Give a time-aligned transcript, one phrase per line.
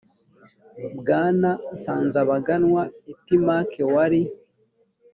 [0.99, 4.21] bwana nsanzabaganwa epimaque wari